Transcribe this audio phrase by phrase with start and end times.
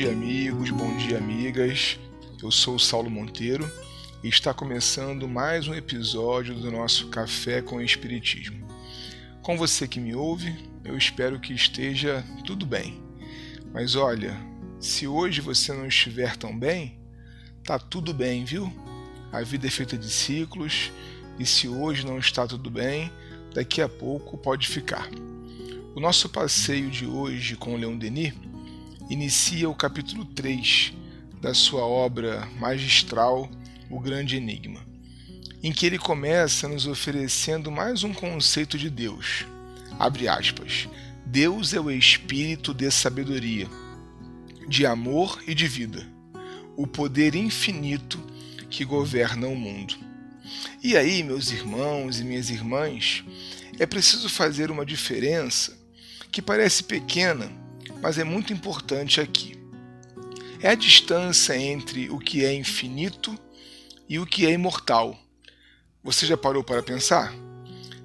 [0.00, 2.00] amigos, bom dia, amigas.
[2.42, 3.70] Eu sou o Saulo Monteiro
[4.24, 8.66] e está começando mais um episódio do nosso Café com Espiritismo.
[9.42, 13.02] Com você que me ouve, eu espero que esteja tudo bem.
[13.70, 14.34] Mas olha,
[14.80, 16.98] se hoje você não estiver tão bem,
[17.62, 18.72] tá tudo bem, viu?
[19.30, 20.90] A vida é feita de ciclos
[21.38, 23.12] e se hoje não está tudo bem,
[23.54, 25.06] daqui a pouco pode ficar.
[25.94, 28.32] O nosso passeio de hoje com Leon Denis
[29.12, 30.94] inicia o capítulo 3
[31.38, 33.50] da sua obra magistral,
[33.90, 34.80] O Grande Enigma,
[35.62, 39.44] em que ele começa nos oferecendo mais um conceito de Deus.
[39.98, 40.88] Abre aspas.
[41.26, 43.68] Deus é o espírito de sabedoria,
[44.66, 46.06] de amor e de vida,
[46.74, 48.18] o poder infinito
[48.70, 49.94] que governa o mundo.
[50.82, 53.22] E aí, meus irmãos e minhas irmãs,
[53.78, 55.78] é preciso fazer uma diferença
[56.30, 57.52] que parece pequena
[58.02, 59.56] mas é muito importante aqui.
[60.60, 63.38] É a distância entre o que é infinito
[64.08, 65.16] e o que é imortal.
[66.02, 67.32] Você já parou para pensar?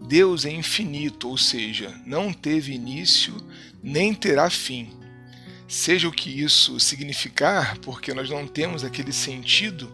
[0.00, 3.34] Deus é infinito, ou seja, não teve início
[3.82, 4.90] nem terá fim.
[5.68, 9.92] Seja o que isso significar, porque nós não temos aquele sentido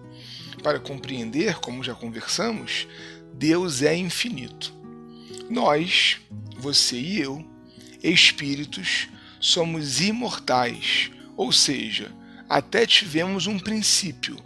[0.63, 2.87] para compreender, como já conversamos,
[3.35, 4.73] Deus é infinito.
[5.51, 6.19] Nós,
[6.59, 7.45] você e eu,
[8.03, 9.09] espíritos,
[9.47, 12.11] somos imortais, ou seja,
[12.49, 14.37] até tivemos um princípio,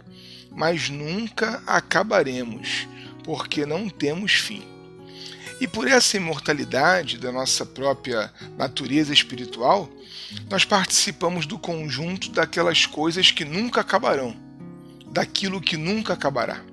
[0.51, 2.87] mas nunca acabaremos,
[3.23, 4.61] porque não temos fim.
[5.59, 9.89] E por essa imortalidade da nossa própria natureza espiritual,
[10.47, 14.37] nós participamos do conjunto daquelas coisas que nunca acabarão,
[15.07, 16.63] daquilo que nunca acabará.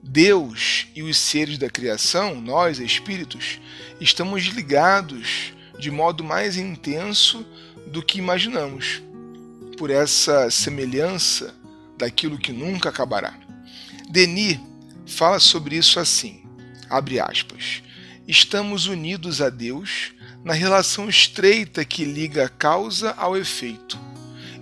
[0.00, 3.58] Deus e os seres da criação, nós espíritos,
[4.00, 7.46] estamos ligados de modo mais intenso
[7.86, 9.02] do que imaginamos,
[9.76, 11.54] por essa semelhança
[11.96, 13.34] daquilo que nunca acabará.
[14.10, 14.58] Denis
[15.06, 16.42] fala sobre isso assim:
[16.90, 17.82] abre aspas.
[18.26, 20.12] Estamos unidos a Deus
[20.44, 23.98] na relação estreita que liga a causa ao efeito,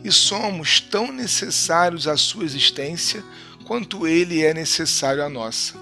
[0.04, 3.24] e somos tão necessários à sua existência
[3.64, 5.74] quanto ele é necessário à nossa.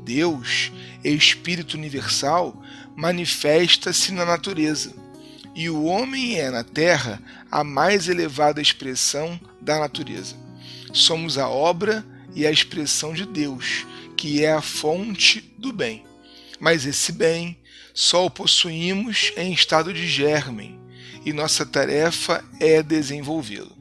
[0.00, 0.70] Deus,
[1.10, 2.62] Espírito universal,
[2.96, 4.94] manifesta-se na natureza,
[5.54, 10.36] e o homem é na terra a mais elevada expressão da natureza.
[10.92, 13.86] Somos a obra e a expressão de Deus,
[14.16, 16.04] que é a fonte do bem.
[16.58, 17.56] Mas esse bem
[17.94, 20.78] só o possuímos em estado de germen,
[21.24, 23.74] e nossa tarefa é desenvolvê-lo.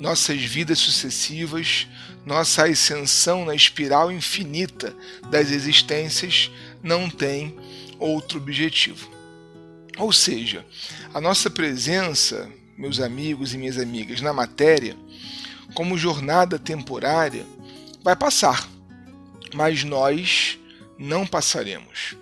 [0.00, 1.86] Nossas vidas sucessivas,
[2.26, 4.92] nossa ascensão na espiral infinita
[5.30, 6.50] das existências
[6.82, 7.56] não tem
[8.00, 9.08] outro objetivo.
[9.96, 10.66] Ou seja,
[11.14, 14.96] a nossa presença, meus amigos e minhas amigas, na matéria,
[15.72, 17.46] como jornada temporária,
[18.02, 18.68] vai passar,
[19.54, 20.58] mas nós
[20.98, 22.16] não passaremos.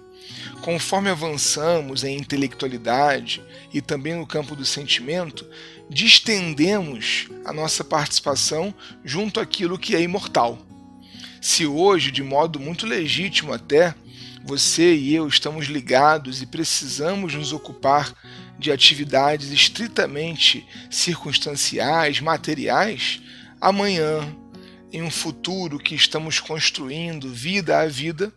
[0.65, 5.47] Conforme avançamos em intelectualidade e também no campo do sentimento,
[5.91, 10.59] distendemos a nossa participação junto àquilo que é imortal.
[11.39, 13.95] Se hoje, de modo muito legítimo até,
[14.43, 18.15] você e eu estamos ligados e precisamos nos ocupar
[18.59, 23.21] de atividades estritamente circunstanciais, materiais,
[23.61, 24.35] amanhã,
[24.91, 28.33] em um futuro que estamos construindo vida a vida,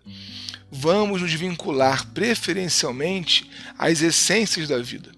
[0.72, 5.12] vamos nos vincular preferencialmente às essências da vida,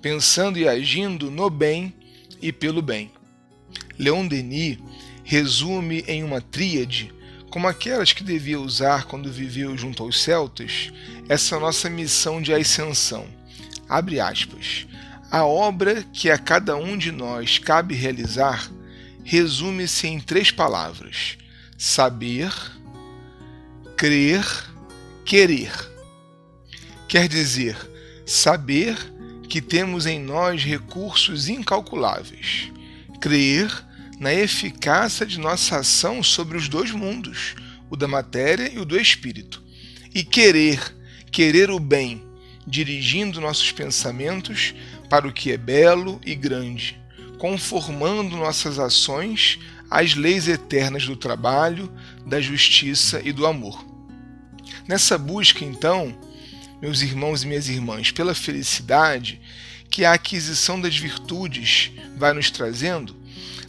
[0.00, 1.94] pensando e agindo no bem
[2.40, 3.10] e pelo bem.
[3.98, 4.78] Leon Denis
[5.24, 7.12] resume em uma tríade
[7.50, 10.92] como aquelas que devia usar quando viveu junto aos celtas,
[11.28, 13.26] essa nossa missão de ascensão.
[13.88, 14.86] Abre aspas.
[15.30, 18.70] A obra que a cada um de nós cabe realizar
[19.24, 21.36] resume-se em três palavras:
[21.76, 22.52] saber,
[23.96, 24.44] crer,
[25.28, 25.70] querer.
[27.06, 27.76] Quer dizer,
[28.24, 28.96] saber
[29.46, 32.72] que temos em nós recursos incalculáveis,
[33.20, 33.70] crer
[34.18, 37.56] na eficácia de nossa ação sobre os dois mundos,
[37.90, 39.62] o da matéria e o do espírito,
[40.14, 40.96] e querer,
[41.30, 42.24] querer o bem,
[42.66, 44.74] dirigindo nossos pensamentos
[45.10, 46.98] para o que é belo e grande,
[47.36, 49.58] conformando nossas ações
[49.90, 51.92] às leis eternas do trabalho,
[52.24, 53.87] da justiça e do amor.
[54.88, 56.16] Nessa busca, então,
[56.80, 59.38] meus irmãos e minhas irmãs, pela felicidade
[59.90, 63.14] que a aquisição das virtudes vai nos trazendo,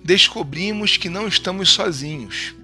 [0.01, 2.55] descobrimos que não estamos sozinhos.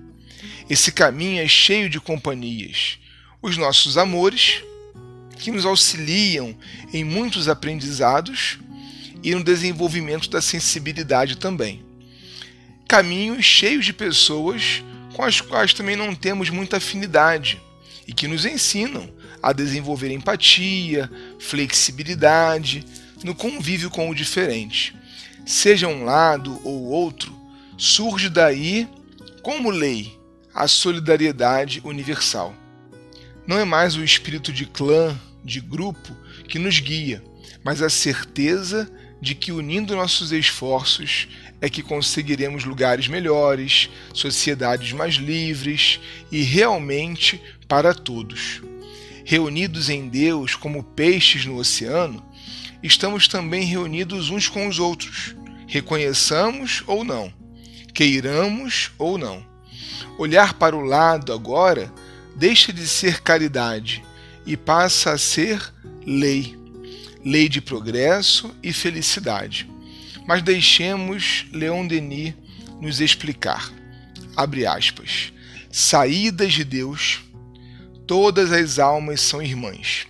[0.70, 2.98] Esse caminho é cheio de companhias.
[3.42, 4.64] Os nossos amores,
[5.38, 6.58] que nos auxiliam
[6.94, 8.58] em muitos aprendizados,
[9.22, 11.84] e no desenvolvimento da sensibilidade também.
[12.88, 17.60] Caminhos cheios de pessoas com as quais também não temos muita afinidade
[18.08, 19.10] e que nos ensinam
[19.42, 21.10] a desenvolver empatia,
[21.40, 22.86] flexibilidade
[23.24, 24.96] no convívio com o diferente.
[25.46, 27.36] Seja um lado ou outro,
[27.78, 28.88] surge daí,
[29.42, 30.18] como lei,
[30.54, 32.56] a solidariedade universal.
[33.46, 36.16] Não é mais o espírito de clã, de grupo,
[36.48, 37.24] que nos guia,
[37.64, 38.90] mas a certeza
[39.22, 41.28] de que unindo nossos esforços
[41.62, 46.00] é que conseguiremos lugares melhores, sociedades mais livres
[46.32, 48.62] e realmente para todos.
[49.24, 52.24] Reunidos em Deus como peixes no oceano,
[52.84, 55.36] estamos também reunidos uns com os outros,
[55.68, 57.34] reconheçamos ou não,
[57.94, 59.44] queiramos ou não.
[60.18, 61.92] Olhar para o lado agora
[62.36, 64.04] deixa de ser caridade
[64.46, 65.74] e passa a ser
[66.06, 66.56] lei
[67.26, 69.68] lei de progresso e felicidade.
[70.28, 72.36] Mas deixemos Leon Denis
[72.80, 73.74] nos explicar.
[74.36, 75.34] Abre aspas.
[75.72, 77.22] Saídas de Deus,
[78.06, 80.06] todas as almas são irmãs.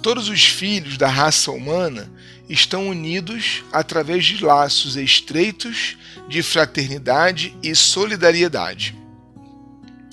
[0.00, 2.10] Todos os filhos da raça humana
[2.48, 5.96] estão unidos através de laços estreitos
[6.28, 8.96] de fraternidade e solidariedade.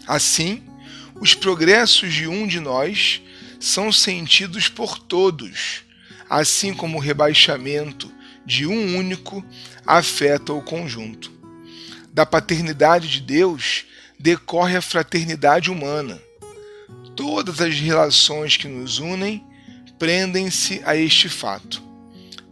[0.05, 0.61] Assim,
[1.19, 3.21] os progressos de um de nós
[3.59, 5.83] são sentidos por todos,
[6.29, 8.11] assim como o rebaixamento
[8.45, 9.43] de um único
[9.85, 11.31] afeta o conjunto.
[12.13, 13.85] Da paternidade de Deus
[14.17, 16.19] decorre a fraternidade humana.
[17.15, 19.43] Todas as relações que nos unem
[19.99, 21.83] prendem-se a este fato.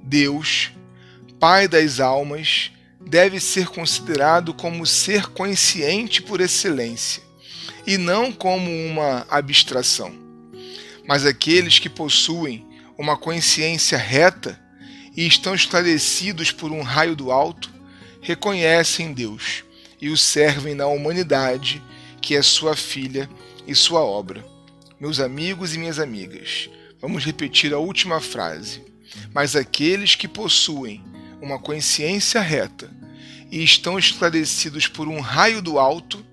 [0.03, 0.71] Deus,
[1.39, 7.23] Pai das almas, deve ser considerado como ser consciente por excelência,
[7.85, 10.26] e não como uma abstração
[11.07, 12.67] mas aqueles que possuem
[12.97, 14.59] uma consciência reta
[15.15, 17.71] e estão esclarecidos por um raio do alto,
[18.21, 19.63] reconhecem Deus
[20.01, 21.81] e o servem na humanidade,
[22.21, 23.29] que é sua filha
[23.65, 24.45] e sua obra.
[24.99, 26.69] Meus amigos e minhas amigas,
[26.99, 28.83] vamos repetir a última frase.
[29.33, 31.03] Mas aqueles que possuem
[31.41, 32.91] uma consciência reta
[33.49, 36.23] e estão esclarecidos por um raio do alto,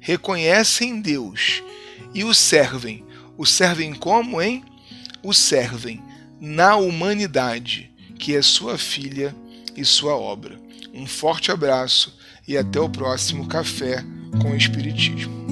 [0.00, 1.62] reconhecem Deus
[2.12, 3.04] e o servem
[3.36, 4.64] o servem como, hein?
[5.22, 6.02] O servem
[6.40, 9.34] na humanidade, que é sua filha
[9.76, 10.58] e sua obra.
[10.92, 12.16] Um forte abraço
[12.46, 14.04] e até o próximo Café
[14.40, 15.43] com Espiritismo.